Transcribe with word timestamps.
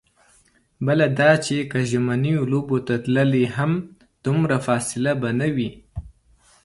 بله 0.85 1.07
دا 1.19 1.31
چې 1.45 1.57
که 1.71 1.79
ژمنیو 1.89 2.41
لوبو 2.51 2.77
ته 2.87 2.95
تللې 3.05 3.45
هم، 3.55 3.71
دومره 4.25 4.57
فاصله 4.67 5.11
به 5.21 5.29
نه 5.39 5.47
وي. 5.55 5.69